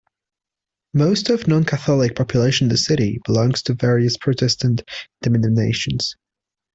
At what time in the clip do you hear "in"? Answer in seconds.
2.65-2.69